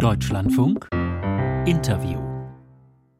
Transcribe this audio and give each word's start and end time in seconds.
Deutschlandfunk 0.00 0.88
Interview 1.66 2.30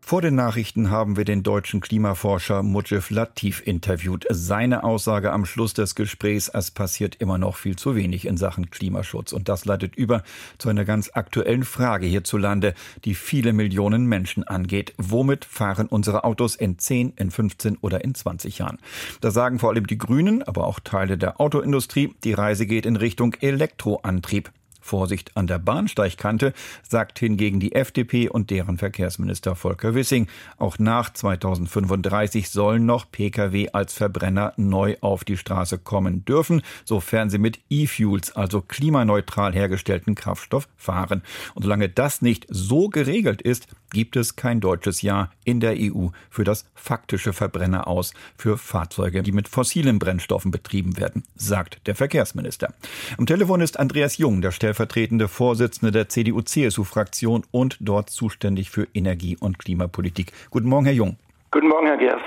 vor 0.00 0.23
den 0.23 0.34
Nachrichten 0.34 0.90
haben 0.90 1.16
wir 1.16 1.24
den 1.24 1.44
deutschen 1.44 1.80
Klimaforscher 1.80 2.64
Mujib 2.64 3.10
Latif 3.10 3.64
interviewt. 3.64 4.27
Seine 4.29 4.82
Aussage 4.82 5.30
am 5.30 5.45
Schluss 5.45 5.72
des 5.72 5.95
Gesprächs, 5.95 6.48
es 6.48 6.72
passiert 6.72 7.14
immer 7.16 7.38
noch 7.38 7.56
viel 7.56 7.77
zu 7.77 7.95
wenig 7.95 8.27
in 8.27 8.37
Sachen 8.37 8.71
Klimaschutz. 8.71 9.32
Und 9.32 9.48
das 9.48 9.66
leitet 9.66 9.95
über 9.95 10.24
zu 10.58 10.69
einer 10.69 10.85
ganz 10.85 11.11
aktuellen 11.14 11.62
Frage 11.62 12.06
hierzulande, 12.06 12.75
die 13.05 13.15
viele 13.15 13.53
Millionen 13.53 14.07
Menschen 14.07 14.43
angeht. 14.43 14.95
Womit 14.97 15.45
fahren 15.45 15.87
unsere 15.87 16.25
Autos 16.25 16.57
in 16.57 16.77
10, 16.77 17.12
in 17.15 17.31
15 17.31 17.77
oder 17.81 18.03
in 18.03 18.17
20 18.17 18.59
Jahren? 18.59 18.79
Da 19.21 19.31
sagen 19.31 19.61
vor 19.61 19.71
allem 19.71 19.87
die 19.87 19.99
Grünen, 19.99 20.43
aber 20.43 20.67
auch 20.67 20.81
Teile 20.81 21.19
der 21.19 21.41
Autoindustrie, 21.41 22.15
die 22.25 22.33
Reise 22.33 22.67
geht 22.67 22.85
in 22.85 22.97
Richtung 22.97 23.35
Elektroantrieb. 23.35 24.51
Vorsicht 24.81 25.37
an 25.37 25.47
der 25.47 25.59
Bahnsteigkante, 25.59 26.53
sagt 26.89 27.19
hingegen 27.19 27.61
die 27.61 27.75
FDP 27.75 28.29
und 28.29 28.51
deren 28.51 28.79
Verkehrsminister 28.79 29.55
Volker 29.55 29.95
Wissing. 29.95 30.27
Auch 30.59 30.79
nach 30.79 31.12
2035 31.12 32.51
sollen 32.51 32.87
noch 32.87 33.11
Pkw 33.11 33.69
als 33.73 33.93
Verbrenner 33.93 34.52
neu 34.57 34.97
auf 35.01 35.24
die 35.24 35.37
Straße 35.37 35.79
kommen 35.79 36.24
dürfen, 36.24 36.62
sofern 36.85 37.30
sie 37.30 37.38
mit 37.38 37.61
E-Fuels, 37.71 38.35
also 38.37 38.61
klimaneutral 38.62 39.52
hergestellten 39.52 40.15
Kraftstoff, 40.15 40.69
fahren. 40.77 41.23
Und 41.55 41.62
solange 41.62 41.88
das 41.88 42.23
nicht 42.23 42.47
so 42.49 42.88
geregelt 42.88 43.43
ist, 43.43 43.69
gibt 43.93 44.16
es 44.16 44.37
kein 44.37 44.60
deutsches 44.60 45.02
Jahr 45.02 45.30
in 45.45 45.60
der 45.60 45.74
EU 45.77 46.09
für 46.30 46.45
das 46.45 46.65
faktische 46.74 47.33
Verbrenner 47.33 47.88
aus 47.88 48.15
für 48.37 48.57
Fahrzeuge, 48.57 49.23
die 49.23 49.33
mit 49.33 49.49
fossilen 49.49 49.99
Brennstoffen 49.99 50.51
betrieben 50.51 50.97
werden, 50.97 51.24
sagt 51.35 51.87
der 51.87 51.95
Verkehrsminister. 51.95 52.73
Am 53.19 53.27
Telefon 53.27 53.60
ist 53.60 53.79
Andreas 53.79 54.19
Jung, 54.19 54.41
der 54.41 54.52
stellvertretende 54.70 55.27
Vorsitzende 55.27 55.91
der 55.91 56.09
CDU-CSU-Fraktion 56.09 57.42
und 57.51 57.77
dort 57.80 58.09
zuständig 58.09 58.70
für 58.70 58.87
Energie- 58.95 59.37
und 59.41 59.59
Klimapolitik. 59.59 60.32
Guten 60.51 60.68
Morgen, 60.68 60.85
Herr 60.85 60.95
Jung. 60.95 61.16
Guten 61.51 61.68
Morgen, 61.68 61.87
Herr 61.87 61.96
Gers. 61.96 62.21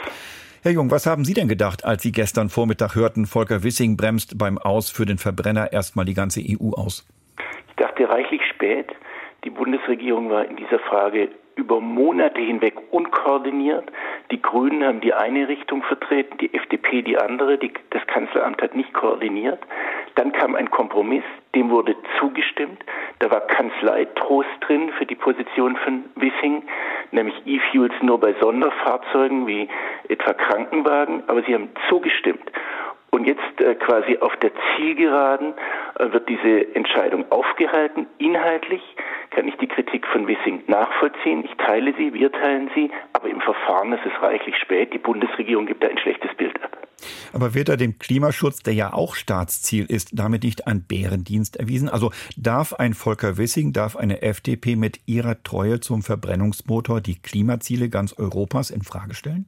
Herr 0.61 0.73
Jung, 0.73 0.91
was 0.91 1.05
haben 1.05 1.23
Sie 1.23 1.33
denn 1.33 1.47
gedacht, 1.47 1.85
als 1.85 2.03
Sie 2.03 2.11
gestern 2.11 2.49
Vormittag 2.49 2.95
hörten, 2.95 3.27
Volker 3.27 3.63
Wissing 3.63 3.95
bremst 3.95 4.37
beim 4.37 4.57
Aus 4.57 4.89
für 4.89 5.05
den 5.05 5.17
Verbrenner 5.17 5.71
erstmal 5.71 6.03
die 6.03 6.13
ganze 6.13 6.41
EU 6.41 6.71
aus? 6.71 7.07
Ich 7.69 7.75
dachte 7.77 8.09
reichlich 8.09 8.41
spät. 8.53 8.87
Die 9.45 9.49
Bundesregierung 9.49 10.29
war 10.29 10.45
in 10.45 10.57
dieser 10.57 10.79
Frage 10.79 11.29
über 11.55 11.79
Monate 11.79 12.41
hinweg 12.41 12.75
unkoordiniert. 12.91 13.89
Die 14.31 14.41
Grünen 14.41 14.83
haben 14.83 15.01
die 15.01 15.13
eine 15.13 15.47
Richtung 15.47 15.83
vertreten, 15.83 16.37
die 16.39 16.53
FDP 16.53 17.03
die 17.03 17.17
andere. 17.17 17.57
Die, 17.57 17.71
das 17.91 18.05
Kanzleramt 18.07 18.61
hat 18.61 18.75
nicht 18.75 18.93
koordiniert. 18.93 19.59
Dann 20.15 20.31
kam 20.31 20.55
ein 20.55 20.69
Kompromiss, 20.69 21.23
dem 21.55 21.69
wurde 21.69 21.95
zugestimmt. 22.19 22.83
Da 23.19 23.31
war 23.31 23.41
Kanzleitrost 23.41 24.49
drin 24.61 24.91
für 24.97 25.05
die 25.05 25.15
Position 25.15 25.75
von 25.77 26.05
Wissing, 26.15 26.63
nämlich 27.11 27.35
E-Fuels 27.45 27.93
nur 28.01 28.19
bei 28.19 28.33
Sonderfahrzeugen 28.39 29.47
wie 29.47 29.67
etwa 30.09 30.33
Krankenwagen. 30.33 31.23
Aber 31.27 31.41
sie 31.43 31.53
haben 31.53 31.69
zugestimmt. 31.89 32.51
Und 33.11 33.25
jetzt 33.25 33.61
äh, 33.61 33.75
quasi 33.75 34.17
auf 34.17 34.35
der 34.37 34.51
Zielgeraden 34.75 35.53
äh, 35.99 36.11
wird 36.11 36.27
diese 36.27 36.75
Entscheidung 36.75 37.25
aufgehalten. 37.31 38.07
Inhaltlich 38.17 38.81
kann 39.35 39.47
ich 39.47 39.55
die 39.55 39.67
Kritik 39.67 40.05
von 40.07 40.27
Wissing 40.27 40.63
nachvollziehen. 40.67 41.43
Ich 41.43 41.55
teile 41.57 41.93
sie, 41.97 42.13
wir 42.13 42.31
teilen 42.31 42.69
sie, 42.75 42.91
aber 43.13 43.29
im 43.29 43.41
Verfahren 43.41 43.93
ist 43.93 44.05
es 44.05 44.21
reichlich 44.21 44.55
spät. 44.57 44.93
Die 44.93 44.99
Bundesregierung 44.99 45.65
gibt 45.65 45.83
da 45.83 45.87
ein 45.87 45.97
schlechtes 45.97 46.33
Bild 46.35 46.61
ab. 46.63 46.77
Aber 47.33 47.53
wird 47.53 47.69
er 47.69 47.77
dem 47.77 47.99
Klimaschutz, 47.99 48.63
der 48.63 48.73
ja 48.73 48.93
auch 48.93 49.15
Staatsziel 49.15 49.85
ist, 49.85 50.11
damit 50.13 50.43
nicht 50.43 50.67
ein 50.67 50.85
Bärendienst 50.87 51.57
erwiesen? 51.57 51.89
Also 51.89 52.11
darf 52.37 52.73
ein 52.73 52.93
Volker 52.93 53.37
Wissing, 53.37 53.73
darf 53.73 53.95
eine 53.95 54.21
FDP 54.21 54.75
mit 54.75 54.99
ihrer 55.05 55.41
Treue 55.43 55.79
zum 55.79 56.01
Verbrennungsmotor 56.01 57.01
die 57.01 57.21
Klimaziele 57.21 57.89
ganz 57.89 58.17
Europas 58.17 58.69
in 58.69 58.83
Frage 58.83 59.15
stellen? 59.15 59.45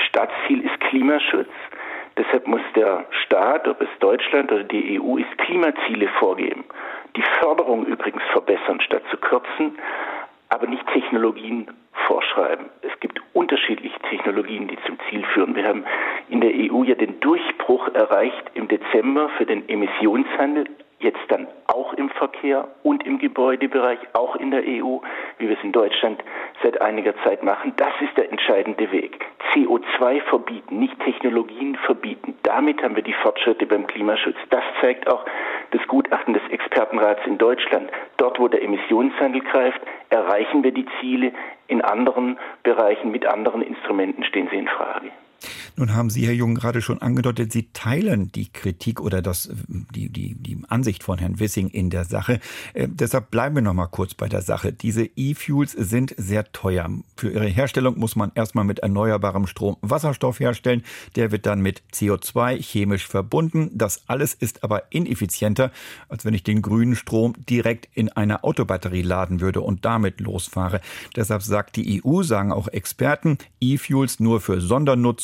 Staatsziel 0.00 0.60
ist 0.60 0.80
Klimaschutz. 0.80 1.48
Deshalb 2.18 2.48
muss 2.48 2.60
der 2.74 3.06
Staat, 3.24 3.68
ob 3.68 3.80
es 3.80 3.88
Deutschland 4.00 4.50
oder 4.50 4.64
die 4.64 5.00
EU 5.00 5.18
ist, 5.18 5.38
Klimaziele 5.38 6.08
vorgeben. 6.18 6.64
Die 7.18 7.24
Förderung 7.40 7.84
übrigens 7.84 8.22
verbessern, 8.30 8.80
statt 8.80 9.02
zu 9.10 9.16
kürzen, 9.16 9.76
aber 10.50 10.68
nicht 10.68 10.86
Technologien 10.86 11.66
vorschreiben. 12.06 12.66
Es 12.82 12.92
gibt 13.00 13.20
unterschiedliche 13.32 13.98
Technologien, 14.08 14.68
die 14.68 14.78
zum 14.86 14.96
Ziel 15.10 15.24
führen. 15.34 15.56
Wir 15.56 15.66
haben 15.66 15.84
in 16.28 16.40
der 16.40 16.52
EU 16.52 16.84
ja 16.84 16.94
den 16.94 17.18
Durchbruch 17.18 17.88
erreicht 17.88 18.44
im 18.54 18.68
Dezember 18.68 19.30
für 19.30 19.46
den 19.46 19.68
Emissionshandel 19.68 20.66
jetzt 21.00 21.20
dann 21.28 21.46
auch 21.66 21.92
im 21.92 22.10
Verkehr 22.10 22.68
und 22.82 23.06
im 23.06 23.18
Gebäudebereich, 23.18 23.98
auch 24.14 24.36
in 24.36 24.50
der 24.50 24.62
EU, 24.62 24.98
wie 25.38 25.48
wir 25.48 25.56
es 25.56 25.62
in 25.62 25.72
Deutschland 25.72 26.22
seit 26.62 26.80
einiger 26.80 27.14
Zeit 27.24 27.42
machen. 27.42 27.72
Das 27.76 27.92
ist 28.00 28.16
der 28.16 28.30
entscheidende 28.30 28.90
Weg. 28.90 29.24
CO2 29.52 30.20
verbieten, 30.22 30.78
nicht 30.78 30.98
Technologien 31.00 31.76
verbieten. 31.76 32.36
Damit 32.42 32.82
haben 32.82 32.96
wir 32.96 33.02
die 33.02 33.14
Fortschritte 33.14 33.66
beim 33.66 33.86
Klimaschutz. 33.86 34.36
Das 34.50 34.64
zeigt 34.80 35.08
auch 35.08 35.24
das 35.70 35.86
Gutachten 35.86 36.34
des 36.34 36.42
Expertenrats 36.50 37.24
in 37.26 37.38
Deutschland. 37.38 37.90
Dort, 38.16 38.38
wo 38.38 38.48
der 38.48 38.62
Emissionshandel 38.62 39.42
greift, 39.42 39.80
erreichen 40.10 40.64
wir 40.64 40.72
die 40.72 40.86
Ziele. 41.00 41.32
In 41.68 41.82
anderen 41.82 42.38
Bereichen 42.62 43.10
mit 43.10 43.26
anderen 43.26 43.62
Instrumenten 43.62 44.24
stehen 44.24 44.48
sie 44.50 44.58
in 44.58 44.68
Frage. 44.68 45.10
Nun 45.76 45.94
haben 45.94 46.10
Sie, 46.10 46.26
Herr 46.26 46.32
Jung, 46.32 46.54
gerade 46.54 46.82
schon 46.82 47.00
angedeutet, 47.00 47.52
Sie 47.52 47.68
teilen 47.72 48.32
die 48.32 48.48
Kritik 48.52 49.00
oder 49.00 49.22
das, 49.22 49.50
die, 49.68 50.08
die, 50.08 50.34
die 50.34 50.58
Ansicht 50.68 51.02
von 51.02 51.18
Herrn 51.18 51.38
Wissing 51.38 51.68
in 51.68 51.90
der 51.90 52.04
Sache. 52.04 52.40
Äh, 52.74 52.88
deshalb 52.90 53.30
bleiben 53.30 53.54
wir 53.54 53.62
noch 53.62 53.74
mal 53.74 53.86
kurz 53.86 54.14
bei 54.14 54.28
der 54.28 54.42
Sache. 54.42 54.72
Diese 54.72 55.04
E-Fuels 55.16 55.72
sind 55.72 56.14
sehr 56.16 56.50
teuer. 56.52 56.90
Für 57.16 57.30
ihre 57.30 57.46
Herstellung 57.46 57.98
muss 57.98 58.16
man 58.16 58.32
erstmal 58.34 58.64
mit 58.64 58.80
erneuerbarem 58.80 59.46
Strom 59.46 59.76
Wasserstoff 59.80 60.40
herstellen. 60.40 60.82
Der 61.16 61.30
wird 61.30 61.46
dann 61.46 61.60
mit 61.60 61.82
CO2 61.92 62.60
chemisch 62.60 63.06
verbunden. 63.06 63.70
Das 63.72 64.02
alles 64.08 64.34
ist 64.34 64.64
aber 64.64 64.92
ineffizienter, 64.92 65.70
als 66.08 66.24
wenn 66.24 66.34
ich 66.34 66.42
den 66.42 66.62
grünen 66.62 66.96
Strom 66.96 67.34
direkt 67.48 67.88
in 67.94 68.10
eine 68.10 68.44
Autobatterie 68.44 69.02
laden 69.02 69.40
würde 69.40 69.60
und 69.60 69.84
damit 69.84 70.20
losfahre. 70.20 70.80
Deshalb 71.14 71.42
sagt 71.42 71.76
die 71.76 72.02
EU, 72.04 72.22
sagen 72.22 72.52
auch 72.52 72.68
Experten, 72.68 73.38
E-Fuels 73.60 74.20
nur 74.20 74.40
für 74.40 74.60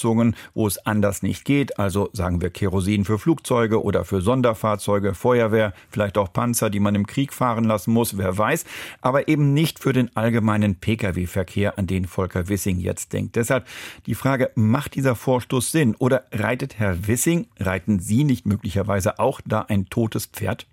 Sondernutzungen 0.04 0.36
wo 0.54 0.66
es 0.66 0.84
anders 0.86 1.22
nicht 1.22 1.44
geht, 1.44 1.78
also 1.78 2.10
sagen 2.12 2.40
wir 2.40 2.50
Kerosin 2.50 3.04
für 3.04 3.18
Flugzeuge 3.18 3.82
oder 3.82 4.04
für 4.04 4.20
Sonderfahrzeuge, 4.20 5.14
Feuerwehr, 5.14 5.72
vielleicht 5.90 6.18
auch 6.18 6.32
Panzer, 6.32 6.70
die 6.70 6.80
man 6.80 6.94
im 6.94 7.06
Krieg 7.06 7.32
fahren 7.32 7.64
lassen 7.64 7.92
muss, 7.92 8.18
wer 8.18 8.36
weiß, 8.36 8.64
aber 9.00 9.28
eben 9.28 9.54
nicht 9.54 9.78
für 9.78 9.92
den 9.92 10.14
allgemeinen 10.14 10.76
Pkw-Verkehr, 10.76 11.78
an 11.78 11.86
den 11.86 12.04
Volker 12.04 12.48
Wissing 12.48 12.78
jetzt 12.78 13.12
denkt. 13.12 13.36
Deshalb 13.36 13.66
die 14.06 14.14
Frage, 14.14 14.50
macht 14.54 14.94
dieser 14.94 15.14
Vorstoß 15.14 15.72
Sinn 15.72 15.96
oder 15.98 16.24
reitet 16.32 16.78
Herr 16.78 17.08
Wissing, 17.08 17.46
reiten 17.58 17.98
Sie 17.98 18.24
nicht 18.24 18.46
möglicherweise 18.46 19.18
auch 19.18 19.40
da 19.44 19.64
ein 19.68 19.86
totes 19.86 20.26
Pferd? 20.26 20.66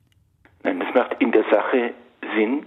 Nein, 0.64 0.80
das 0.80 0.94
macht 0.94 1.22
in 1.22 1.32
der 1.32 1.44
Sache 1.50 1.94
Sinn. 2.36 2.66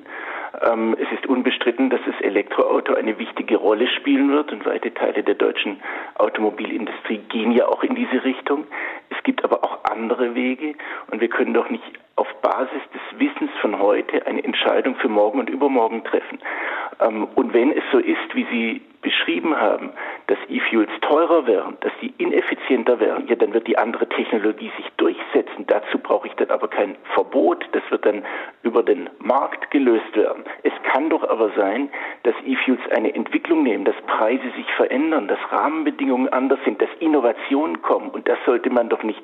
Ähm, 0.63 0.97
es 1.01 1.11
ist 1.19 1.27
unbestritten, 1.27 1.91
dass 1.91 2.01
das 2.07 2.21
Elektroauto 2.21 2.95
eine 2.95 3.19
wichtige 3.19 3.57
Rolle 3.57 3.89
spielen 3.89 4.31
wird 4.31 4.53
und 4.53 4.65
weite 4.67 4.93
Teile 4.93 5.23
der 5.23 5.35
deutschen 5.35 5.81
Automobilindustrie 6.17 7.19
gehen 7.29 7.53
ja 7.53 7.67
auch 7.67 7.83
in 7.83 7.95
diese 7.95 8.25
Richtung. 8.25 8.67
Es 9.11 9.23
gibt 9.25 9.45
aber 9.45 9.65
auch 9.65 9.85
andere 9.85 10.35
Wege 10.35 10.75
und 11.11 11.21
wir 11.21 11.29
können 11.29 11.55
doch 11.55 11.71
nicht 11.71 11.85
auf 12.17 12.29
Basis 12.43 12.83
des 12.93 13.19
Wissens 13.19 13.51
von 13.61 13.79
heute 13.79 14.27
eine 14.27 14.45
Entscheidung 14.45 14.95
für 14.97 15.09
morgen 15.09 15.41
und 15.41 15.51
übermorgen 15.51 16.05
treffen. 16.05 16.39
Ähm, 17.01 17.29
und 17.35 17.53
wenn 17.53 17.73
es 17.73 17.85
so 17.93 17.99
ist, 17.99 18.35
wie 18.35 18.47
Sie 18.51 18.83
beschrieben 19.03 19.57
haben, 19.57 19.91
dass 20.27 20.39
E-Fuels 20.49 20.91
teurer 21.03 21.47
wären, 21.47 21.77
dass 21.81 21.93
die 22.01 22.13
ineffizienter 22.19 22.99
wären, 23.01 23.27
ja, 23.29 23.35
dann 23.35 23.53
wird 23.53 23.67
die 23.67 23.77
andere 23.77 24.09
Technologie 24.09 24.71
sich 24.77 24.89
durchsetzen. 24.97 25.67
Dazu 25.67 25.99
brauche 25.99 26.29
ich 26.29 26.35
dann 26.35 26.51
aber 26.51 26.69
kein 26.69 26.97
Verbot. 27.15 27.67
Das 27.73 27.83
wird 27.91 28.07
dann 28.07 28.25
über 28.63 28.83
den 28.83 29.11
Markt 29.19 29.71
gelöst 29.71 30.15
werden. 30.15 30.45
Es 30.63 30.73
kann 30.93 31.11
doch 31.11 31.29
aber 31.29 31.51
sein, 31.57 31.91
dass 32.23 32.35
E-Fuels 32.47 32.81
eine 32.97 33.15
Entwicklung 33.15 33.63
nehmen, 33.63 33.85
dass 33.85 33.97
Preise 34.07 34.51
sich 34.57 34.71
verändern, 34.77 35.29
dass 35.29 35.39
Rahmenbedingungen 35.51 36.29
anders 36.29 36.59
sind, 36.65 36.81
dass 36.81 36.89
Innovationen 37.01 37.83
kommen. 37.83 38.11
Und 38.11 38.29
das 38.29 38.39
sollte 38.47 38.71
man 38.71 38.89
doch 38.89 39.03
nicht 39.03 39.23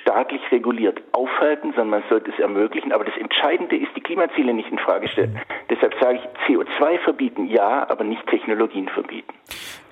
staatlich 0.00 0.40
reguliert 0.52 1.02
aufhalten, 1.12 1.72
sondern 1.74 2.00
man 2.00 2.02
sollte 2.08 2.30
es 2.30 2.38
ermöglichen. 2.38 2.92
Aber 2.92 3.04
das 3.04 3.16
Entscheidende 3.16 3.76
ist, 3.76 3.94
die 3.96 4.00
Klimaziele 4.00 4.54
nicht 4.54 4.70
in 4.70 4.78
Frage 4.78 5.08
stellen. 5.08 5.40
Deshalb 5.70 5.94
sage 6.00 6.18
ich, 6.18 6.46
CO2 6.46 6.98
verbieten, 6.98 7.46
ja, 7.46 7.88
aber 7.88 8.04
nicht 8.04 8.24
Technologien 8.26 8.88
verbieten. 8.88 9.32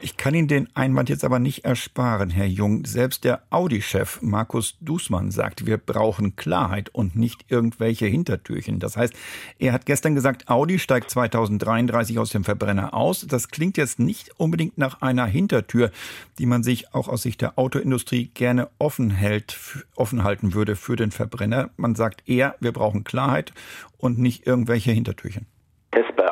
Ich 0.04 0.18
kann 0.18 0.34
Ihnen 0.34 0.48
den 0.48 0.68
Einwand 0.76 1.08
jetzt 1.08 1.24
aber 1.24 1.38
nicht 1.38 1.64
ersparen, 1.64 2.28
Herr 2.28 2.44
Jung. 2.44 2.84
Selbst 2.84 3.24
der 3.24 3.42
Audi-Chef 3.48 4.20
Markus 4.20 4.76
Dußmann 4.82 5.30
sagt, 5.30 5.64
wir 5.64 5.78
brauchen 5.78 6.36
Klarheit 6.36 6.90
und 6.90 7.16
nicht 7.16 7.46
irgendwelche 7.48 8.04
Hintertürchen. 8.04 8.80
Das 8.80 8.98
heißt, 8.98 9.14
er 9.58 9.72
hat 9.72 9.86
gestern 9.86 10.14
gesagt, 10.14 10.50
Audi 10.50 10.78
steigt 10.78 11.08
2033 11.08 12.18
aus 12.18 12.28
dem 12.28 12.44
Verbrenner 12.44 12.92
aus. 12.92 13.26
Das 13.26 13.48
klingt 13.48 13.78
jetzt 13.78 13.98
nicht 13.98 14.30
unbedingt 14.36 14.76
nach 14.76 15.00
einer 15.00 15.24
Hintertür, 15.24 15.90
die 16.38 16.44
man 16.44 16.62
sich 16.62 16.92
auch 16.92 17.08
aus 17.08 17.22
Sicht 17.22 17.40
der 17.40 17.58
Autoindustrie 17.58 18.26
gerne 18.34 18.68
offen 18.78 19.08
hält, 19.08 19.86
offen 19.96 20.22
halten 20.22 20.52
würde 20.52 20.76
für 20.76 20.96
den 20.96 21.12
Verbrenner. 21.12 21.70
Man 21.78 21.94
sagt 21.94 22.28
eher, 22.28 22.56
wir 22.60 22.72
brauchen 22.72 23.04
Klarheit 23.04 23.54
und 23.96 24.18
nicht 24.18 24.46
irgendwelche 24.46 24.92
Hintertürchen. 24.92 25.46
Das 25.92 26.04
so, 26.14 26.24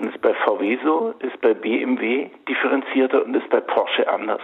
und 0.00 0.08
ist 0.08 0.20
bei 0.22 0.32
VW 0.32 0.78
so, 0.82 1.14
ist 1.20 1.40
bei 1.42 1.52
BMW 1.52 2.30
differenzierter 2.48 3.24
und 3.24 3.34
ist 3.34 3.50
bei 3.50 3.60
Porsche 3.60 4.08
anders. 4.08 4.40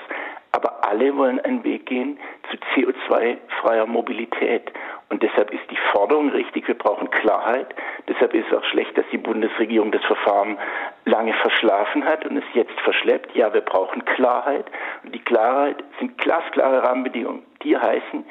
Aber 0.53 0.85
alle 0.85 1.17
wollen 1.17 1.41
einen 1.41 1.65
Weg 1.65 1.87
gehen 1.87 2.19
zu 2.51 2.57
CO2-freier 2.75 3.87
Mobilität. 3.87 4.73
Und 5.09 5.23
deshalb 5.23 5.53
ist 5.53 5.71
die 5.71 5.79
Forderung 5.93 6.31
richtig, 6.31 6.69
wir 6.69 6.77
brauchen 6.77 7.11
Klarheit. 7.11 7.75
Deshalb 8.09 8.35
ist 8.35 8.47
es 8.51 8.57
auch 8.57 8.65
schlecht, 8.65 8.97
dass 8.97 9.05
die 9.13 9.19
Bundesregierung 9.19 9.93
das 9.93 10.05
Verfahren 10.05 10.59
lange 11.05 11.33
verschlafen 11.35 12.05
hat 12.05 12.25
und 12.27 12.37
es 12.37 12.45
jetzt 12.55 12.79
verschleppt. 12.81 13.35
Ja, 13.35 13.53
wir 13.53 13.61
brauchen 13.63 14.05
Klarheit. 14.05 14.67
Und 15.05 15.15
die 15.15 15.25
Klarheit 15.25 15.83
sind 15.99 16.19
glasklare 16.19 16.83
Rahmenbedingungen. 16.83 17.43
Die 17.63 17.77
heißen, 17.77 18.25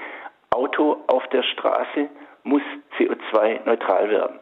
Auto 0.52 1.04
auf 1.08 1.28
der 1.30 1.44
Straße 1.44 2.10
muss 2.44 2.64
CO2-neutral 2.98 4.10
werden. 4.10 4.40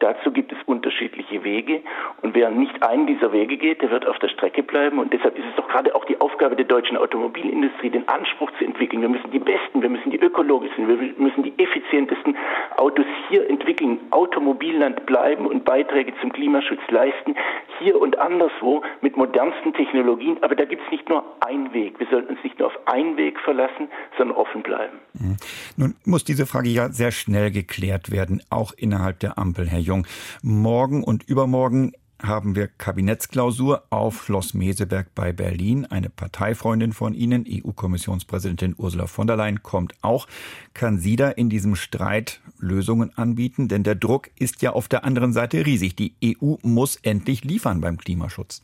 Dazu 0.00 0.32
gibt 0.32 0.52
es 0.52 0.58
unterschiedliche 0.66 1.44
Wege. 1.44 1.82
Und 2.22 2.34
wer 2.34 2.50
nicht 2.50 2.82
einen 2.82 3.06
dieser 3.06 3.32
Wege 3.32 3.56
geht, 3.56 3.82
der 3.82 3.90
wird 3.90 4.06
auf 4.06 4.18
der 4.18 4.28
Strecke 4.28 4.62
bleiben. 4.62 4.98
Und 4.98 5.12
deshalb 5.12 5.38
ist 5.38 5.44
es 5.48 5.56
doch 5.56 5.68
gerade 5.68 5.94
auch 5.94 6.04
die 6.06 6.20
Aufgabe 6.20 6.56
der 6.56 6.64
deutschen 6.64 6.96
Automobilindustrie, 6.96 7.90
den 7.90 8.08
Anspruch 8.08 8.50
zu 8.58 8.64
entwickeln. 8.64 9.02
Wir 9.02 9.08
müssen 9.08 9.30
die 9.30 9.38
besten, 9.38 9.82
wir 9.82 9.88
müssen 9.88 10.10
die 10.10 10.18
ökologischsten, 10.18 10.88
wir 10.88 10.96
müssen 11.18 11.42
die 11.42 11.52
effizientesten 11.58 12.36
Autos 12.76 13.04
hier 13.28 13.48
entwickeln, 13.48 13.98
Automobilland 14.10 15.06
bleiben 15.06 15.46
und 15.46 15.64
Beiträge 15.64 16.12
zum 16.20 16.32
Klimaschutz 16.32 16.80
leisten, 16.88 17.34
hier 17.78 18.00
und 18.00 18.18
anderswo 18.18 18.82
mit 19.00 19.16
modernsten 19.16 19.72
Technologien. 19.74 20.38
Aber 20.42 20.54
da 20.54 20.64
gibt 20.64 20.82
es 20.84 20.90
nicht 20.90 21.08
nur 21.08 21.24
einen 21.40 21.72
Weg. 21.72 21.98
Wir 21.98 22.06
sollten 22.10 22.34
uns 22.34 22.42
nicht 22.42 22.58
nur 22.58 22.68
auf 22.68 22.78
einen 22.86 23.16
Weg 23.16 23.38
verlassen, 23.40 23.88
sondern 24.16 24.36
offen 24.36 24.62
bleiben. 24.62 24.98
Mhm. 25.14 25.36
Nun 25.76 25.94
muss 26.04 26.24
diese 26.24 26.46
Frage 26.46 26.68
ja 26.68 26.88
sehr 26.88 27.10
schnell 27.10 27.50
geklärt 27.50 28.10
werden, 28.10 28.42
auch 28.50 28.72
innerhalb 28.76 29.20
der. 29.20 29.34
Ampel, 29.44 29.66
Herr 29.66 29.80
Jung. 29.84 30.06
Morgen 30.42 31.04
und 31.04 31.22
übermorgen 31.22 31.92
haben 32.22 32.56
wir 32.56 32.68
Kabinettsklausur 32.68 33.84
auf 33.90 34.24
Schloss 34.24 34.54
Meseberg 34.54 35.14
bei 35.14 35.32
Berlin. 35.32 35.86
Eine 35.86 36.10
Parteifreundin 36.10 36.92
von 36.92 37.14
Ihnen, 37.14 37.44
EU-Kommissionspräsidentin 37.48 38.74
Ursula 38.76 39.06
von 39.06 39.26
der 39.26 39.36
Leyen, 39.36 39.62
kommt 39.62 39.94
auch. 40.02 40.26
Kann 40.72 40.98
sie 40.98 41.16
da 41.16 41.28
in 41.28 41.50
diesem 41.50 41.76
Streit 41.76 42.40
Lösungen 42.58 43.16
anbieten? 43.16 43.68
Denn 43.68 43.82
der 43.82 43.94
Druck 43.94 44.30
ist 44.38 44.62
ja 44.62 44.72
auf 44.72 44.88
der 44.88 45.04
anderen 45.04 45.32
Seite 45.32 45.66
riesig. 45.66 45.96
Die 45.96 46.14
EU 46.24 46.54
muss 46.62 46.96
endlich 46.96 47.44
liefern 47.44 47.80
beim 47.80 47.98
Klimaschutz 47.98 48.62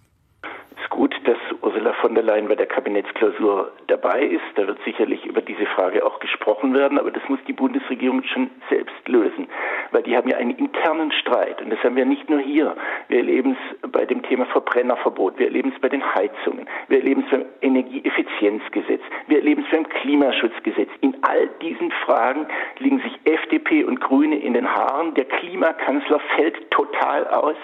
von 2.01 2.15
der 2.15 2.25
Leyen 2.25 2.49
bei 2.49 2.55
der 2.55 2.67
Kabinettsklausur 2.67 3.71
dabei 3.87 4.23
ist. 4.23 4.43
Da 4.57 4.67
wird 4.67 4.79
sicherlich 4.85 5.25
über 5.27 5.43
diese 5.43 5.67
Frage 5.67 6.05
auch 6.05 6.19
gesprochen 6.19 6.75
werden, 6.75 6.99
aber 6.99 7.11
das 7.11 7.23
muss 7.29 7.39
die 7.47 7.53
Bundesregierung 7.53 8.23
schon 8.25 8.51
selbst 8.69 9.07
lösen, 9.07 9.49
weil 9.91 10.03
die 10.03 10.17
haben 10.17 10.29
ja 10.29 10.39
einen 10.39 10.57
internen 10.57 11.13
Streit 11.13 11.61
und 11.63 11.71
das 11.71 11.79
haben 11.85 11.97
wir 11.97 12.05
nicht 12.05 12.29
nur 12.31 12.41
hier. 12.41 12.75
Wir 13.09 13.19
erleben 13.19 13.57
es 13.83 13.91
bei 13.91 14.07
dem 14.07 14.23
Thema 14.23 14.47
Verbrennerverbot, 14.47 15.39
wir 15.39 15.47
erleben 15.47 15.73
es 15.75 15.81
bei 15.81 15.89
den 15.89 16.03
Heizungen, 16.15 16.67
wir 16.89 16.99
erleben 16.99 17.25
es 17.25 17.31
beim 17.31 17.45
Energieeffizienzgesetz, 17.61 19.03
wir 19.27 19.39
erleben 19.39 19.65
es 19.65 19.71
beim 19.71 19.89
Klimaschutzgesetz. 19.89 20.91
In 21.03 21.17
all 21.23 21.49
diesen 21.61 21.91
Fragen 22.05 22.47
liegen 22.79 23.01
sich 23.01 23.13
FDP 23.25 23.85
und 23.85 24.01
Grüne 24.01 24.39
in 24.39 24.55
den 24.55 24.69
Haaren. 24.69 25.15
Der 25.15 25.27
Klimakanzler 25.27 26.21
fällt 26.37 26.71
total 26.71 27.27
aus. 27.29 27.57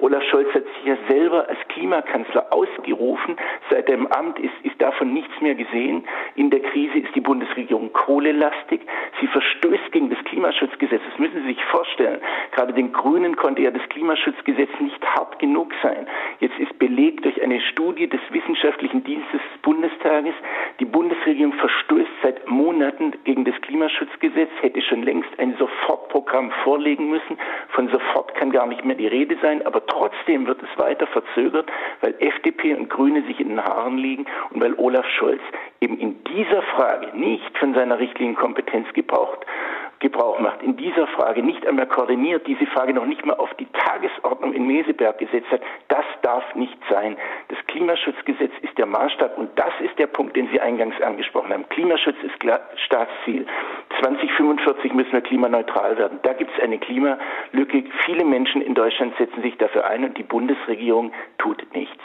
Olaf 0.00 0.22
Scholz 0.24 0.52
hat 0.54 0.64
sich 0.64 0.84
ja 0.84 0.96
selber 1.08 1.48
als 1.48 1.58
Klimakanzler 1.68 2.52
ausgerufen. 2.52 3.36
Seit 3.70 3.88
im 3.90 4.06
Amt 4.08 4.38
ist, 4.38 4.52
ist 4.62 4.73
davon 4.84 5.12
nichts 5.14 5.40
mehr 5.40 5.54
gesehen. 5.54 6.04
In 6.36 6.50
der 6.50 6.60
Krise 6.60 6.98
ist 6.98 7.14
die 7.14 7.20
Bundesregierung 7.20 7.92
kohlelastig. 7.92 8.82
Sie 9.20 9.26
verstößt 9.26 9.92
gegen 9.92 10.10
das 10.10 10.22
Klimaschutzgesetz. 10.24 11.00
Das 11.10 11.18
müssen 11.18 11.42
Sie 11.42 11.54
sich 11.54 11.64
vorstellen. 11.64 12.20
Gerade 12.52 12.74
den 12.74 12.92
Grünen 12.92 13.36
konnte 13.36 13.62
ja 13.62 13.70
das 13.70 13.88
Klimaschutzgesetz 13.88 14.70
nicht 14.80 15.02
hart 15.06 15.38
genug 15.38 15.72
sein. 15.82 16.06
Jetzt 16.40 16.58
ist 16.58 16.78
belegt 16.78 17.24
durch 17.24 17.42
eine 17.42 17.60
Studie 17.60 18.08
des 18.08 18.20
Wissenschaftlichen 18.30 19.02
Dienstes 19.04 19.40
des 19.40 19.62
Bundestages, 19.62 20.34
die 20.80 20.84
Bundesregierung 20.84 21.54
verstößt 21.54 22.10
seit 22.22 22.48
Monaten 22.48 23.12
gegen 23.24 23.44
das 23.44 23.54
Klimaschutzgesetz, 23.62 24.50
hätte 24.60 24.82
schon 24.82 25.02
längst 25.02 25.30
ein 25.38 25.56
Sofortprogramm 25.56 26.50
vorlegen 26.62 27.08
müssen. 27.08 27.38
Von 27.68 27.88
sofort 27.88 28.34
kann 28.34 28.50
gar 28.50 28.66
nicht 28.66 28.84
mehr 28.84 28.96
die 28.96 29.06
Rede 29.06 29.36
sein, 29.40 29.64
aber 29.66 29.84
trotzdem 29.86 30.46
wird 30.46 30.62
es 30.62 30.78
weiter 30.78 31.06
verzögert, 31.06 31.70
weil 32.00 32.14
FDP 32.18 32.74
und 32.74 32.90
Grüne 32.90 33.22
sich 33.22 33.40
in 33.40 33.48
den 33.48 33.64
Haaren 33.64 33.98
liegen 33.98 34.26
und 34.50 34.60
weil 34.60 34.73
Olaf 34.78 35.06
Scholz 35.18 35.40
eben 35.80 35.98
in 35.98 36.22
dieser 36.24 36.62
Frage 36.62 37.16
nicht 37.16 37.58
von 37.58 37.74
seiner 37.74 37.98
Richtlinienkompetenz 37.98 38.92
gebraucht 38.92 39.44
Gebrauch 40.04 40.38
macht, 40.38 40.62
in 40.62 40.76
dieser 40.76 41.06
Frage 41.06 41.42
nicht 41.42 41.66
einmal 41.66 41.86
koordiniert, 41.86 42.46
diese 42.46 42.66
Frage 42.66 42.92
noch 42.92 43.06
nicht 43.06 43.24
mal 43.24 43.36
auf 43.36 43.54
die 43.54 43.66
Tagesordnung 43.72 44.52
in 44.52 44.66
Meseberg 44.66 45.16
gesetzt 45.16 45.50
hat, 45.50 45.62
das 45.88 46.04
darf 46.20 46.54
nicht 46.54 46.76
sein. 46.90 47.16
Das 47.48 47.58
Klimaschutzgesetz 47.68 48.52
ist 48.60 48.76
der 48.76 48.84
Maßstab 48.84 49.38
und 49.38 49.48
das 49.58 49.72
ist 49.80 49.98
der 49.98 50.06
Punkt, 50.06 50.36
den 50.36 50.48
Sie 50.52 50.60
eingangs 50.60 51.00
angesprochen 51.00 51.54
haben. 51.54 51.66
Klimaschutz 51.70 52.16
ist 52.22 52.34
Staatsziel. 52.84 53.46
2045 54.00 54.92
müssen 54.94 55.12
wir 55.12 55.20
klimaneutral 55.20 55.96
werden. 55.98 56.18
Da 56.22 56.32
gibt 56.32 56.50
es 56.56 56.62
eine 56.62 56.78
Klimalücke. 56.78 57.84
Viele 58.04 58.24
Menschen 58.24 58.62
in 58.62 58.74
Deutschland 58.74 59.14
setzen 59.18 59.42
sich 59.42 59.56
dafür 59.58 59.86
ein 59.86 60.04
und 60.04 60.18
die 60.18 60.22
Bundesregierung 60.22 61.12
tut 61.38 61.62
nichts. 61.74 62.02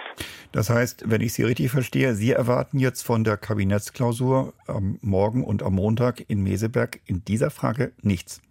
Das 0.52 0.70
heißt, 0.70 1.10
wenn 1.10 1.22
ich 1.22 1.34
Sie 1.34 1.44
richtig 1.44 1.72
verstehe, 1.72 2.14
Sie 2.14 2.32
erwarten 2.32 2.80
jetzt 2.80 3.04
von 3.04 3.24
der 3.24 3.38
Kabinettsklausur 3.38 4.54
am 4.68 4.98
Morgen 5.02 5.44
und 5.44 5.64
am 5.64 5.76
Montag 5.76 6.24
in 6.28 6.44
Meseberg 6.44 7.00
in 7.06 7.24
dieser 7.26 7.52
Frage 7.52 7.92
nichts. 8.02 8.42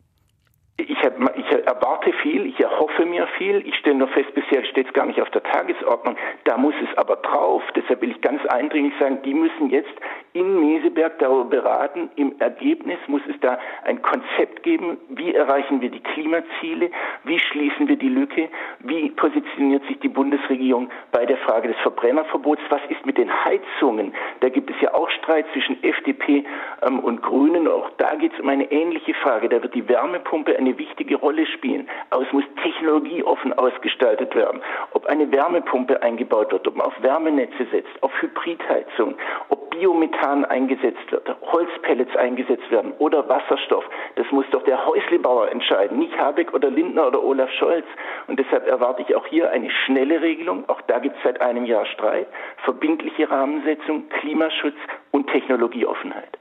Ich, 0.76 0.90
ich 1.36 1.66
erwarte 1.66 2.12
viel, 2.22 2.46
ich 2.46 2.58
erhoffe 2.60 3.04
mir 3.06 3.26
viel. 3.38 3.66
Ich 3.66 3.76
stelle 3.76 3.96
nur 3.96 4.08
fest, 4.08 4.32
bisher 4.34 4.64
steht 4.64 4.88
es 4.88 4.92
gar 4.92 5.06
nicht 5.06 5.20
auf 5.20 5.30
der 5.30 5.42
Tagesordnung. 5.42 6.16
Da 6.44 6.56
muss 6.56 6.74
es 6.82 6.96
aber 6.98 7.16
drauf. 7.16 7.62
Deshalb 7.74 8.00
will 8.02 8.10
ich 8.10 8.20
ganz 8.20 8.44
eindringlich 8.46 8.94
sagen, 8.98 9.20
die 9.24 9.34
müssen 9.34 9.70
jetzt 9.70 9.92
in 10.32 10.60
Meseberg 10.60 11.18
darüber 11.18 11.44
beraten. 11.44 12.10
Im 12.16 12.34
Ergebnis 12.38 12.98
muss 13.06 13.22
es 13.28 13.38
da 13.40 13.58
ein 13.84 14.02
Konzept 14.02 14.62
geben. 14.62 14.98
Wie 15.08 15.34
erreichen 15.34 15.80
wir 15.80 15.90
die 15.90 16.00
Klimaziele? 16.00 16.90
Wie 17.24 17.38
schließen 17.38 17.88
wir 17.88 17.96
die 17.96 18.08
Lücke? 18.08 18.48
Wie 18.80 19.10
positioniert 19.10 19.84
sich 19.86 19.98
die 20.00 20.08
Bundesregierung 20.08 20.90
bei 21.12 21.26
der 21.26 21.38
Frage 21.38 21.68
des 21.68 21.76
Verbrennerverbots? 21.78 22.62
Was 22.68 22.80
ist 22.88 23.04
mit 23.06 23.18
den 23.18 23.30
Heizungen? 23.44 24.14
Da 24.40 24.48
gibt 24.48 24.70
es 24.70 24.76
ja 24.80 24.94
auch 24.94 25.10
Streit 25.10 25.46
zwischen 25.52 25.82
FDP 25.82 26.44
ähm, 26.82 27.00
und 27.00 27.22
Grünen. 27.22 27.66
Auch 27.66 27.90
da 27.98 28.14
geht 28.14 28.32
es 28.32 28.40
um 28.40 28.48
eine 28.48 28.70
ähnliche 28.70 29.14
Frage. 29.14 29.48
Da 29.48 29.62
wird 29.62 29.74
die 29.74 29.88
Wärmepumpe 29.88 30.56
eine 30.56 30.76
wichtige 30.78 30.97
Rolle 31.14 31.46
spielen. 31.46 31.88
Aber 32.10 32.22
es 32.22 32.32
muss 32.32 32.44
technologieoffen 32.62 33.52
ausgestaltet 33.52 34.34
werden. 34.34 34.60
Ob 34.92 35.06
eine 35.06 35.30
Wärmepumpe 35.30 36.02
eingebaut 36.02 36.52
wird, 36.52 36.66
ob 36.66 36.76
man 36.76 36.86
auf 36.86 37.02
Wärmenetze 37.02 37.66
setzt, 37.70 38.02
auf 38.02 38.12
Hybridheizung, 38.20 39.16
ob 39.48 39.70
Biomethan 39.70 40.44
eingesetzt 40.44 41.10
wird, 41.10 41.28
Holzpellets 41.52 42.14
eingesetzt 42.16 42.70
werden 42.70 42.92
oder 42.98 43.28
Wasserstoff. 43.28 43.84
Das 44.16 44.26
muss 44.32 44.46
doch 44.50 44.62
der 44.64 44.84
Häuslebauer 44.84 45.50
entscheiden, 45.50 45.98
nicht 45.98 46.18
Habeck 46.18 46.52
oder 46.52 46.70
Lindner 46.70 47.06
oder 47.08 47.22
Olaf 47.22 47.50
Scholz. 47.52 47.86
Und 48.26 48.38
deshalb 48.38 48.66
erwarte 48.66 49.02
ich 49.02 49.14
auch 49.14 49.26
hier 49.26 49.50
eine 49.50 49.70
schnelle 49.70 50.20
Regelung. 50.20 50.64
Auch 50.68 50.80
da 50.82 50.98
gibt 50.98 51.16
es 51.16 51.22
seit 51.22 51.40
einem 51.40 51.64
Jahr 51.64 51.86
Streit. 51.86 52.26
Verbindliche 52.64 53.30
Rahmensetzung, 53.30 54.08
Klimaschutz 54.08 54.76
und 55.12 55.28
Technologieoffenheit. 55.28 56.37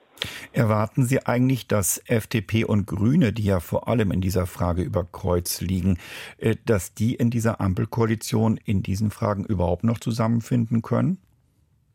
Erwarten 0.53 1.03
Sie 1.03 1.25
eigentlich, 1.25 1.67
dass 1.67 2.03
FDP 2.07 2.65
und 2.65 2.87
Grüne, 2.87 3.33
die 3.33 3.45
ja 3.45 3.59
vor 3.59 3.87
allem 3.87 4.11
in 4.11 4.21
dieser 4.21 4.45
Frage 4.45 4.81
über 4.81 5.05
Kreuz 5.11 5.61
liegen, 5.61 5.97
äh, 6.37 6.55
dass 6.65 6.93
die 6.93 7.15
in 7.15 7.29
dieser 7.29 7.61
Ampelkoalition 7.61 8.59
in 8.65 8.83
diesen 8.83 9.11
Fragen 9.11 9.45
überhaupt 9.45 9.83
noch 9.83 9.99
zusammenfinden 9.99 10.81
können? 10.81 11.17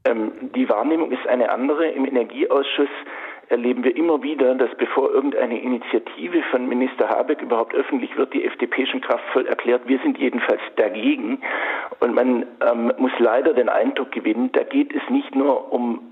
Ähm, 0.05 0.33
die 0.55 0.69
Wahrnehmung 0.69 1.13
ist 1.13 1.27
eine 1.27 1.51
andere. 1.51 1.89
Im 1.89 2.05
Energieausschuss 2.05 2.89
erleben 3.49 3.85
wir 3.85 3.95
immer 3.97 4.23
wieder, 4.23 4.55
dass 4.55 4.71
bevor 4.79 5.11
irgendeine 5.11 5.61
Initiative 5.61 6.43
von 6.51 6.69
Minister 6.69 7.09
Habeck 7.09 7.43
überhaupt 7.43 7.75
öffentlich 7.75 8.17
wird, 8.17 8.33
die 8.33 8.45
FDP 8.45 8.87
schon 8.87 9.03
kraftvoll 9.03 9.47
erklärt, 9.47 9.83
wir 9.87 9.99
sind 10.01 10.19
jedenfalls 10.19 10.63
dagegen. 10.77 11.41
Und 12.01 12.15
man 12.15 12.47
ähm, 12.69 12.93
muss 12.97 13.13
leider 13.19 13.53
den 13.53 13.69
Eindruck 13.69 14.11
gewinnen, 14.11 14.51
da 14.53 14.63
geht 14.63 14.95
es 14.95 15.03
nicht 15.11 15.35
nur 15.35 15.73
um 15.73 16.12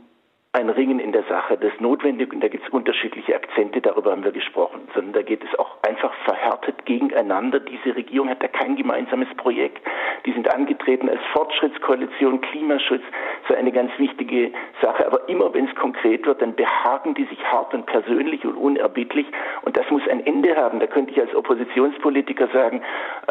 ein 0.52 0.68
Ringen 0.68 0.98
in 0.98 1.12
der 1.12 1.22
Sache, 1.28 1.56
das 1.56 1.72
ist 1.72 1.80
notwendig 1.80 2.32
und 2.32 2.40
da 2.42 2.48
gibt 2.48 2.66
es 2.66 2.72
unterschiedliche 2.72 3.36
Akzente, 3.36 3.80
darüber 3.80 4.10
haben 4.10 4.24
wir 4.24 4.32
gesprochen, 4.32 4.80
sondern 4.94 5.12
da 5.12 5.22
geht 5.22 5.44
es 5.44 5.58
auch 5.60 5.76
einfach 5.86 6.12
verhärtet 6.24 6.84
gegeneinander. 6.86 7.60
Diese 7.60 7.94
Regierung 7.94 8.28
hat 8.28 8.42
da 8.42 8.48
kein 8.48 8.74
gemeinsames 8.74 9.28
Projekt. 9.36 9.80
Die 10.26 10.32
sind 10.32 10.52
angetreten 10.52 11.08
als 11.08 11.20
Fortschrittskoalition, 11.32 12.40
Klimaschutz, 12.40 13.02
so 13.46 13.54
eine 13.54 13.70
ganz 13.70 13.92
wichtige 13.98 14.50
Sache. 14.82 15.06
Aber 15.06 15.28
immer 15.28 15.54
wenn 15.54 15.68
es 15.68 15.74
konkret 15.76 16.26
wird, 16.26 16.42
dann 16.42 16.56
behaken 16.56 17.14
die 17.14 17.26
sich 17.26 17.44
hart 17.44 17.72
und 17.72 17.86
persönlich 17.86 18.44
und 18.44 18.56
unerbittlich 18.56 19.26
und 19.62 19.76
das 19.76 19.88
muss 19.90 20.02
ein 20.08 20.26
Ende 20.26 20.56
haben. 20.56 20.80
Da 20.80 20.88
könnte 20.88 21.12
ich 21.12 21.20
als 21.20 21.32
Oppositionspolitiker 21.32 22.48
sagen, 22.48 22.82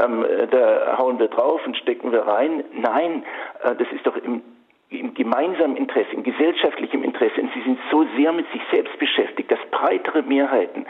ähm, 0.01 0.25
da 0.51 0.97
hauen 0.97 1.19
wir 1.19 1.27
drauf 1.27 1.59
und 1.67 1.75
stecken 1.75 2.13
wir 2.13 2.21
rein. 2.21 2.63
Nein, 2.71 3.25
äh, 3.61 3.75
das 3.75 3.91
ist 3.91 4.07
doch 4.07 4.15
im 4.15 4.41
im 4.91 5.13
gemeinsamen 5.13 5.75
Interesse, 5.75 6.09
im 6.13 6.23
gesellschaftlichen 6.23 7.03
Interesse, 7.03 7.39
und 7.41 7.53
sie 7.53 7.61
sind 7.61 7.77
so 7.91 8.07
sehr 8.17 8.33
mit 8.33 8.51
sich 8.51 8.61
selbst 8.71 8.97
beschäftigt, 8.97 9.51
dass 9.51 9.59
breitere 9.69 10.23
Mehrheiten, 10.23 10.87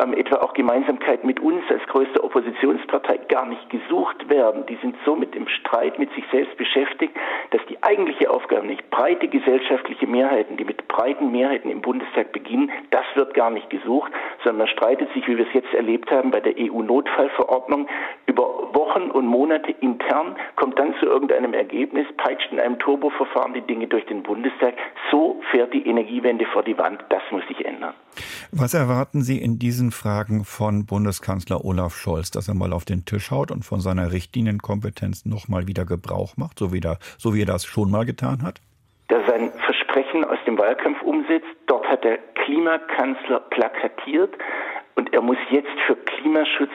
ähm, 0.00 0.14
etwa 0.14 0.36
auch 0.36 0.54
Gemeinsamkeit 0.54 1.24
mit 1.24 1.40
uns 1.40 1.62
als 1.68 1.84
größter 1.88 2.22
Oppositionspartei, 2.22 3.18
gar 3.28 3.46
nicht 3.46 3.68
gesucht 3.68 4.28
werden. 4.28 4.66
Die 4.66 4.76
sind 4.76 4.94
so 5.04 5.16
mit 5.16 5.34
dem 5.34 5.48
Streit 5.48 5.98
mit 5.98 6.12
sich 6.14 6.24
selbst 6.30 6.56
beschäftigt, 6.58 7.16
dass 7.50 7.60
die 7.66 7.82
eigentliche 7.82 8.30
Aufgabe 8.30 8.68
nicht 8.68 8.88
breite 8.90 9.26
gesellschaftliche 9.26 10.06
Mehrheiten, 10.06 10.56
die 10.56 10.64
mit 10.64 10.86
breiten 10.86 11.32
Mehrheiten 11.32 11.70
im 11.70 11.80
Bundestag 11.80 12.30
beginnen, 12.30 12.70
das 12.90 13.04
wird 13.14 13.34
gar 13.34 13.50
nicht 13.50 13.68
gesucht, 13.68 14.12
sondern 14.44 14.58
man 14.58 14.68
streitet 14.68 15.12
sich, 15.12 15.26
wie 15.26 15.36
wir 15.36 15.46
es 15.46 15.52
jetzt 15.54 15.74
erlebt 15.74 16.08
haben, 16.12 16.30
bei 16.30 16.40
der 16.40 16.54
EU-Notfallverordnung 16.56 17.88
über 18.26 18.70
Wochen 18.74 19.10
und 19.10 19.26
Monate 19.26 19.74
intern, 19.80 20.36
kommt 20.54 20.78
dann 20.78 20.94
zu 21.00 21.06
irgendeinem 21.06 21.52
Ergebnis, 21.52 22.06
peitscht 22.16 22.52
in 22.52 22.60
einem 22.60 22.78
Turboverfahren 22.78 23.39
die 23.54 23.60
Dinge 23.62 23.86
durch 23.86 24.04
den 24.06 24.22
Bundestag. 24.22 24.74
So 25.10 25.40
fährt 25.50 25.72
die 25.72 25.86
Energiewende 25.86 26.46
vor 26.52 26.62
die 26.62 26.76
Wand. 26.78 27.04
Das 27.08 27.22
muss 27.30 27.46
sich 27.48 27.64
ändern. 27.64 27.94
Was 28.52 28.74
erwarten 28.74 29.22
Sie 29.22 29.38
in 29.40 29.58
diesen 29.58 29.90
Fragen 29.90 30.44
von 30.44 30.86
Bundeskanzler 30.86 31.64
Olaf 31.64 31.94
Scholz, 31.94 32.30
dass 32.30 32.48
er 32.48 32.54
mal 32.54 32.72
auf 32.72 32.84
den 32.84 33.04
Tisch 33.04 33.30
haut 33.30 33.50
und 33.50 33.64
von 33.64 33.80
seiner 33.80 34.12
Richtlinienkompetenz 34.12 35.24
nochmal 35.24 35.66
wieder 35.66 35.84
Gebrauch 35.84 36.36
macht, 36.36 36.58
so 36.58 36.72
wie, 36.72 36.80
da, 36.80 36.96
so 37.18 37.34
wie 37.34 37.42
er 37.42 37.46
das 37.46 37.64
schon 37.64 37.90
mal 37.90 38.04
getan 38.04 38.42
hat? 38.42 38.60
Dass 39.08 39.26
sein 39.26 39.50
Versprechen 39.64 40.24
aus 40.24 40.38
dem 40.46 40.58
Wahlkampf 40.58 41.02
umsetzt. 41.02 41.48
Dort 41.66 41.86
hat 41.88 42.04
der 42.04 42.18
Klimakanzler 42.44 43.40
plakatiert 43.50 44.34
und 44.94 45.12
er 45.12 45.22
muss 45.22 45.38
jetzt 45.50 45.70
für 45.86 45.96
Klimaschutz 45.96 46.70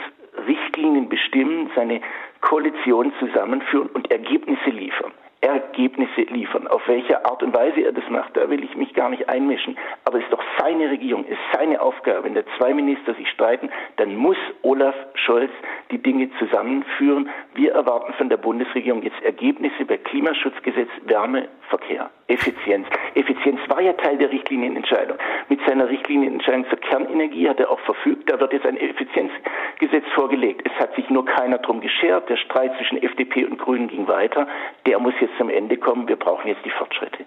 Richtlinien 0.48 1.10
bestimmen, 1.10 1.70
seine 1.76 2.02
Koalition 2.42 3.14
zusammenführen 3.20 3.90
und 3.90 4.12
Ergebnisse 4.12 4.70
liefern. 4.70 5.12
Ergebnisse 5.46 6.22
liefern. 6.22 6.68
Auf 6.68 6.88
welche 6.88 7.24
Art 7.26 7.44
und 7.44 7.54
Weise 7.56 7.82
er 7.82 7.92
das 7.92 8.08
macht, 8.10 8.36
da 8.36 8.50
will 8.50 8.64
ich 8.64 8.76
mich 8.76 8.94
gar 8.94 9.10
nicht 9.10 9.30
einmischen. 9.30 9.78
Aber 10.04 10.18
es 10.18 10.24
ist 10.24 10.34
doch 10.34 10.44
seine 10.60 10.90
Regierung, 10.90 11.24
es 11.26 11.32
ist 11.32 11.54
seine 11.54 11.82
Aufgabe. 11.82 12.24
Wenn 12.24 12.34
da 12.34 12.42
zwei 12.58 12.74
Minister 12.74 13.14
sich 13.14 13.30
streiten, 13.30 13.70
dann 13.98 14.16
muss 14.16 14.38
Olaf 14.64 14.96
Scholz 15.14 15.52
die 15.92 16.02
Dinge 16.02 16.30
zusammenführen. 16.40 17.30
Wir 17.54 17.74
erwarten 17.74 18.14
von 18.14 18.30
der 18.30 18.38
Bundesregierung 18.38 19.04
jetzt 19.04 19.22
Ergebnisse 19.22 19.86
bei 19.86 19.98
Klimaschutzgesetz, 19.98 20.90
Wärme, 21.06 21.48
Verkehr, 21.70 22.10
Effizienz. 22.28 22.88
Effizienz 23.14 23.60
war 23.68 23.82
ja 23.82 23.94
Teil 23.94 24.18
der 24.18 24.32
Richtlinienentscheidung. 24.32 25.18
Mit 25.48 25.60
seiner 25.68 25.88
Richtlinienentscheidung 25.88 26.66
zur 26.70 26.80
Kernenergie 26.80 27.48
hat 27.48 27.60
er 27.60 27.70
auch 27.70 27.80
verfügt, 27.82 28.32
da 28.32 28.40
wird 28.40 28.52
jetzt 28.52 28.66
ein 28.66 28.78
Effizienzgesetz 28.78 30.06
vorgelegt. 30.16 30.62
Es 30.66 30.74
hat 30.80 30.96
sich 30.96 31.08
nur 31.10 31.26
keiner 31.26 31.60
drum 31.60 31.82
geschert. 31.82 32.28
Der 32.30 32.38
Streit 32.38 32.72
zwischen 32.78 33.02
FDP 33.02 33.46
und 33.46 33.60
Grünen 33.60 33.88
ging 33.88 34.08
weiter. 34.08 34.48
Der 34.88 34.98
muss 35.00 35.14
jetzt 35.22 35.38
zum 35.38 35.50
Ende 35.50 35.78
kommen. 35.78 36.08
Wir 36.08 36.16
brauchen 36.16 36.48
jetzt 36.48 36.66
die 36.66 36.72
Fortschritte. 36.72 37.26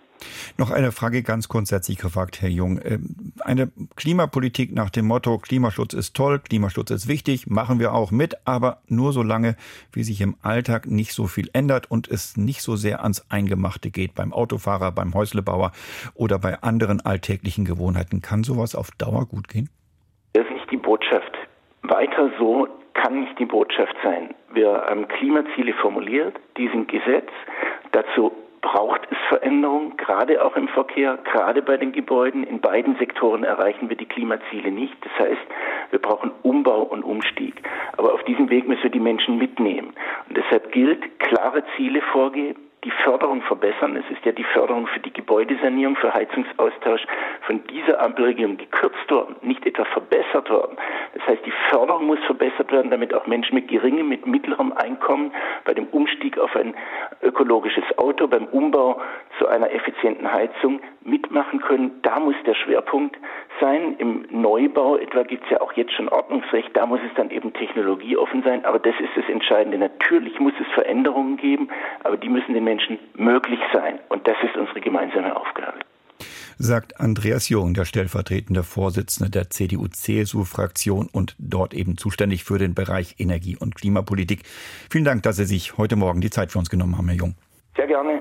Noch 0.57 0.71
eine 0.71 0.93
Frage 0.93 1.23
ganz 1.23 1.49
grundsätzlich 1.49 1.99
gefragt, 1.99 2.43
Herr 2.43 2.49
Jung. 2.49 2.81
Ähm, 2.85 3.33
eine 3.41 3.71
Klimapolitik 3.97 4.75
nach 4.75 4.91
dem 4.91 5.07
Motto, 5.07 5.39
Klimaschutz 5.39 5.95
ist 5.95 6.15
toll, 6.15 6.41
Klimaschutz 6.41 6.91
ist 6.91 7.09
wichtig, 7.09 7.47
machen 7.47 7.79
wir 7.79 7.95
auch 7.95 8.11
mit, 8.11 8.37
aber 8.45 8.83
nur 8.89 9.13
so 9.13 9.23
lange, 9.23 9.57
wie 9.93 10.03
sich 10.03 10.21
im 10.21 10.37
Alltag 10.43 10.87
nicht 10.87 11.13
so 11.13 11.27
viel 11.27 11.49
ändert 11.53 11.91
und 11.91 12.09
es 12.09 12.37
nicht 12.37 12.63
so 12.63 12.77
sehr 12.77 13.03
ans 13.03 13.27
Eingemachte 13.29 13.91
geht, 13.91 14.15
beim 14.15 14.33
Autofahrer, 14.33 14.88
beim 14.93 15.15
Häuslebauer 15.15 15.73
oder 16.15 16.39
bei 16.39 16.63
anderen 16.63 17.01
alltäglichen 17.01 17.65
Gewohnheiten. 17.65 18.23
Kann 18.23 18.45
sowas 18.45 18.75
auf 18.75 18.91
Dauer 18.99 19.27
gut 19.27 19.49
gehen? 19.49 19.69
Das 20.33 20.45
ist 20.45 20.53
nicht 20.53 20.71
die 20.71 20.77
Botschaft. 20.77 21.33
Weiter 21.83 22.31
so 22.39 22.69
kann 22.95 23.21
nicht 23.21 23.39
die 23.39 23.47
Botschaft 23.47 23.95
sein. 24.03 24.35
Wir 24.53 24.85
haben 24.89 25.07
Klimaziele 25.09 25.73
formuliert, 25.75 26.37
die 26.57 26.69
sind 26.69 26.89
Gesetz. 26.89 27.31
Dazu 27.93 28.33
braucht 28.61 29.01
es 29.11 29.17
Veränderung, 29.29 29.97
gerade 29.97 30.45
auch 30.45 30.57
im 30.57 30.69
Verkehr, 30.69 31.19
gerade 31.33 31.63
bei 31.63 31.77
den 31.77 31.93
Gebäuden. 31.93 32.45
In 32.45 32.61
beiden 32.61 32.97
Sektoren 32.97 33.45
erreichen 33.45 33.89
wir 33.89 33.97
die 33.97 34.07
Klimaziele 34.07 34.71
nicht. 34.71 34.97
Das 35.05 35.27
heißt, 35.27 35.47
wir 35.91 35.99
brauchen 36.01 36.33
Umbau 36.43 36.83
und 36.83 37.05
Umstieg. 37.05 37.63
Aber 37.97 38.13
auf 38.15 38.23
diesem 38.25 38.51
Weg 38.51 38.67
müssen 38.69 38.83
wir 38.83 38.91
die 38.91 39.01
Menschen 39.01 39.39
mitnehmen. 39.39 39.95
Und 40.29 40.37
deshalb 40.37 40.73
gilt, 40.73 41.19
klare 41.21 41.63
Ziele 41.77 42.03
vorgeben, 42.13 42.61
die 42.85 42.91
Förderung 42.91 43.43
verbessern. 43.43 43.97
Es 43.97 44.09
ist 44.11 44.25
ja 44.25 44.33
die 44.33 44.45
Förderung 44.45 44.87
für 44.87 45.01
die 45.01 45.13
Gebäudesanierung, 45.13 45.97
für 45.97 46.15
Heizungsaustausch 46.15 47.05
von 47.43 47.65
dieser 47.67 48.01
Ampelregierung 48.01 48.57
gekürzt 48.57 49.11
worden, 49.11 49.37
nicht 49.43 49.67
etwa 49.67 49.85
verbessert 49.85 50.49
worden. 50.49 50.77
Das 51.15 51.27
heißt, 51.27 51.45
die 51.45 51.53
Förderung 51.71 52.07
muss 52.07 52.21
verbessert 52.27 52.71
werden, 52.71 52.91
damit 52.91 53.13
auch 53.15 53.27
Menschen 53.27 53.57
mit 53.57 53.69
geringem, 53.69 54.09
mit 54.09 54.27
mittlerem 54.27 54.73
Einkommen 54.73 55.33
bei 55.65 55.75
dem 55.75 55.87
Umstieg 55.89 56.39
auf 56.39 56.55
ein 56.55 56.75
ökologisches 57.23 57.85
Auto, 57.99 58.29
beim 58.29 58.47
Umbau 58.47 59.01
zu 59.39 59.49
einer 59.49 59.73
effizienten 59.73 60.31
Heizung 60.33 60.81
mitmachen 61.03 61.61
können. 61.61 61.99
Da 62.03 62.21
muss 62.21 62.37
der 62.47 62.55
Schwerpunkt 62.55 63.17
sein. 63.61 63.97
Im 63.99 64.27
Neubau 64.31 64.97
etwa 64.97 65.23
gibt 65.23 65.45
es 65.45 65.51
ja 65.51 65.61
auch 65.61 65.73
jetzt 65.73 65.93
schon 65.93 66.09
Ordnungsrecht. 66.09 66.71
Da 66.77 66.87
muss 66.87 67.01
es 67.09 67.15
dann 67.15 67.31
eben 67.31 67.53
technologieoffen 67.53 68.43
sein. 68.43 68.65
Aber 68.65 68.79
das 68.79 68.95
ist 69.01 69.17
das 69.17 69.29
Entscheidende. 69.29 69.79
Natürlich 69.79 70.39
muss 70.39 70.53
es 70.61 70.67
Veränderungen 70.75 71.37
geben, 71.37 71.69
aber 72.05 72.17
die 72.17 72.29
müssen 72.29 72.55
den 72.55 72.68
Menschen 72.69 72.99
möglich 73.17 73.61
sein. 73.73 73.99
Und 74.11 74.29
das 74.29 74.37
ist 74.43 74.55
unsere 74.57 74.81
gemeinsame 74.81 75.35
Aufgabe. 75.35 75.79
Sagt 76.59 77.01
Andreas 77.01 77.49
Jung, 77.49 77.73
der 77.73 77.85
stellvertretende 77.85 78.63
Vorsitzende 78.63 79.31
der 79.31 79.49
CDU-CSU-Fraktion 79.49 81.09
und 81.11 81.35
dort 81.39 81.73
eben 81.73 81.97
zuständig 81.97 82.45
für 82.45 82.59
den 82.59 82.75
Bereich 82.75 83.15
Energie- 83.19 83.57
und 83.57 83.75
Klimapolitik. 83.77 84.41
Vielen 84.91 85.05
Dank, 85.05 85.23
dass 85.23 85.37
Sie 85.37 85.45
sich 85.45 85.79
heute 85.79 85.97
Morgen 85.97 86.21
die 86.21 86.31
Zeit 86.31 86.53
für 86.53 86.59
uns 86.59 86.69
genommen 86.69 86.99
haben, 86.99 87.09
Herr 87.09 87.17
Jung. 87.17 87.35
Sehr 87.77 87.87
gerne. 87.87 88.21